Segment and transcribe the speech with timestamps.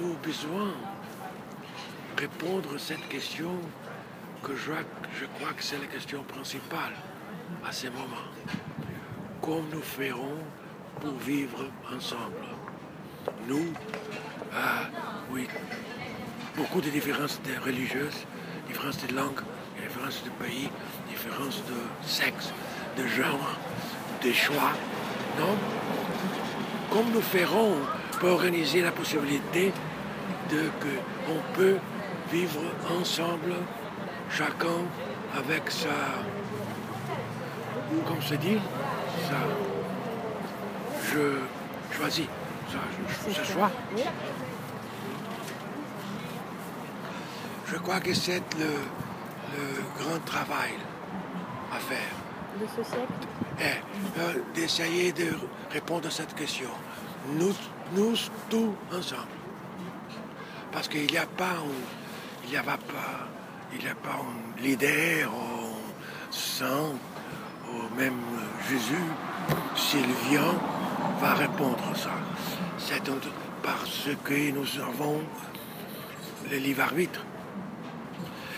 [0.00, 0.72] nous besoin
[2.16, 3.50] répondre à cette question
[4.42, 4.72] que je,
[5.36, 6.94] crois que c'est la question principale
[7.66, 8.26] à ce moment.
[9.42, 10.38] Comment nous ferons
[11.00, 12.46] pour vivre ensemble
[13.46, 13.72] Nous,
[14.54, 14.88] ah,
[15.30, 15.46] oui,
[16.56, 18.26] beaucoup de différences religieuses,
[18.68, 19.40] différences de langue,
[19.82, 20.70] différences de pays,
[21.08, 22.52] différences de sexe,
[22.96, 23.58] de genre,
[24.24, 24.72] de choix.
[25.38, 25.56] Non
[26.90, 27.76] Comme nous ferons
[28.20, 29.72] pour organiser la possibilité
[30.50, 30.94] de que
[31.28, 31.78] on peut
[32.30, 32.60] vivre
[33.00, 33.54] ensemble,
[34.30, 34.84] chacun
[35.36, 35.88] avec sa,
[38.06, 38.58] comme se dit,
[41.10, 42.26] je choisis,
[42.70, 42.78] ça,
[43.26, 43.70] je, ce choix.
[47.66, 48.66] Je crois que c'est le,
[49.56, 50.74] le grand travail
[51.72, 52.12] à faire.
[52.60, 53.12] De ce siècle
[53.60, 53.89] eh,
[54.54, 55.28] D'essayer de
[55.72, 56.68] répondre à cette question.
[57.34, 57.54] Nous,
[57.94, 58.14] nous
[58.48, 59.22] tous ensemble.
[60.72, 61.56] Parce qu'il n'y a pas
[62.44, 62.76] il n'y a pas,
[63.72, 66.94] il y a pas un leader, un saint,
[67.68, 68.18] ou même
[68.68, 69.06] Jésus,
[69.76, 70.54] s'il vient,
[71.20, 72.10] va répondre à ça.
[72.78, 73.08] C'est
[73.62, 75.20] parce que nous avons
[76.50, 77.20] le livre arbitre.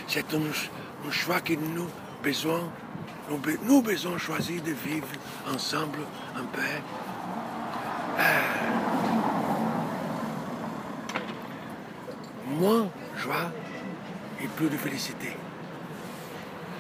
[0.06, 1.88] C'est un, choix que nous
[2.22, 2.60] besoin,
[3.30, 5.06] nous, besoin choisir de vivre
[5.52, 6.00] ensemble
[6.36, 6.82] en paix.
[8.18, 8.22] Euh,
[12.58, 13.50] moins joie
[14.42, 15.36] et plus de félicité.